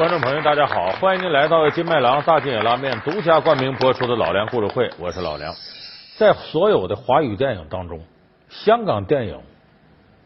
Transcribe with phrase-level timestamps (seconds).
[0.00, 5.54] 观众朋友，大家好，欢迎您来到金麦郎大金野拉面独家冠名播出的《老梁故事会》，我是老梁。
[6.16, 8.00] 在所有的华语电影当中，
[8.48, 9.38] 香港电影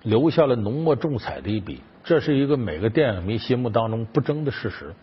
[0.04, 4.94] 留下了浓墨重彩的一笔，这是一个每个电影迷心目当中不争的事实。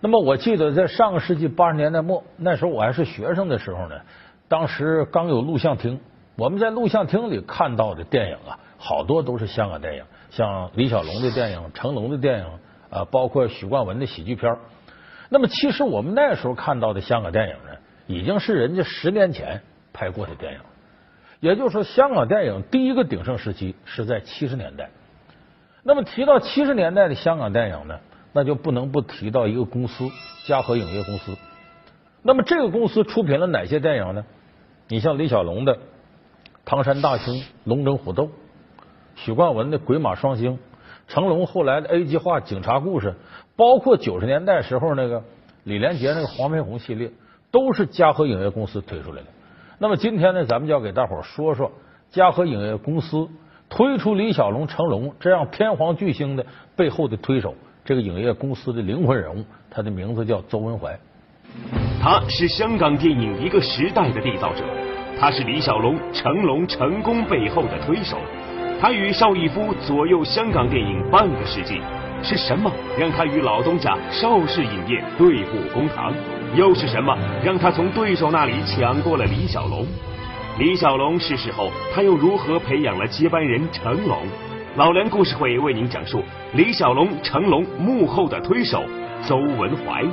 [0.00, 3.96] 那么，我记得在上个世纪八十年代末，那时候我还是学生的时候呢，
[4.48, 6.00] 当时刚有录像厅，
[6.34, 12.46] 我们在录像厅里看到的电影啊，好多都是香港电影，像李小龙的电影、成龙的电影。
[12.90, 14.56] 啊，包括许冠文的喜剧片
[15.28, 19.60] 那么，其实我们那时候看到的香港电影呢，已经是人家十年前
[19.92, 20.60] 拍过的电影。
[21.40, 24.90] 也就是说，香港电影第一个鼎盛时期是在七十年代。
[25.82, 28.00] 那么，提到七十年代的香港电影呢，
[28.32, 30.08] 那就不能不提到一个公司——
[30.46, 31.36] 嘉禾影业公司。
[32.22, 34.24] 那么，这个公司出品了哪些电影呢？
[34.88, 35.76] 你像李小龙的
[36.64, 37.34] 《唐山大兄》
[37.64, 38.24] 《龙争虎斗》，
[39.14, 40.54] 许冠文的《鬼马双星》。
[41.08, 43.14] 成龙后来的 A 计划、警察故事，
[43.56, 45.24] 包括九十年代时候那个
[45.64, 47.10] 李连杰那个黄飞鸿系列，
[47.50, 49.28] 都是嘉禾影业公司推出来的。
[49.78, 51.72] 那么今天呢，咱们就要给大伙说说
[52.10, 53.26] 嘉禾影业公司
[53.70, 56.44] 推出李小龙、成龙这样天皇巨星的
[56.76, 57.54] 背后的推手，
[57.86, 60.98] 这个影业公司的灵魂人物，他的名字叫邹文怀。
[62.02, 64.62] 他是香港电影一个时代的缔造者，
[65.18, 68.18] 他是李小龙、成龙成功背后的推手。
[68.80, 71.80] 他与邵逸夫左右香港电影半个世纪，
[72.22, 76.14] 是什么让他与老东家邵氏影业对簿公堂？
[76.54, 79.84] 又是什么让他从对手那里抢过了李小龙？
[80.60, 84.16] 李小龙逝世后，他又如何培养了接班人成龙？
[84.76, 86.22] 老梁故事会为您讲述
[86.54, 88.84] 李小龙、成龙幕后的推手
[89.26, 90.04] 邹文怀。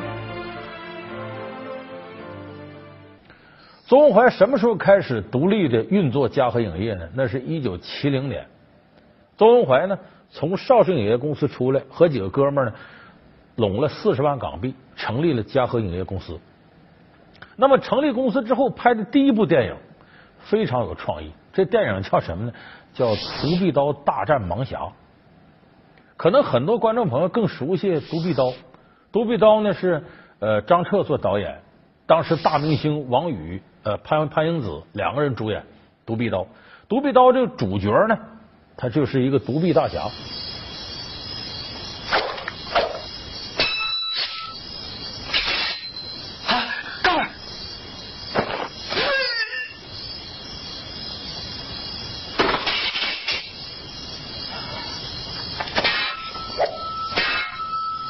[3.88, 7.08] 邹文怀什么时候开始独立的运作嘉禾影业呢？
[7.14, 8.43] 那是一九七零年。
[9.37, 9.97] 周文怀呢，
[10.29, 12.75] 从邵氏影业公司出来，和几个哥们儿呢，
[13.55, 16.39] 拢了四十万港币，成立了嘉禾影业公司。
[17.57, 19.75] 那么成立公司之后，拍的第一部电影
[20.39, 21.31] 非常有创意。
[21.53, 22.53] 这电影叫什么呢？
[22.93, 23.07] 叫
[23.41, 24.79] 《独臂刀大战盲侠》。
[26.17, 28.45] 可能很多观众朋友更熟悉《独臂刀》。
[29.11, 30.03] 《独臂刀》呢是
[30.39, 31.61] 呃张彻做导演，
[32.05, 35.61] 当时大明星王宇、呃潘潘英子两个人主演
[36.05, 36.39] 《独臂刀》。
[36.87, 38.17] 《独臂刀》这个主角呢？
[38.77, 40.09] 他就是一个独臂大侠，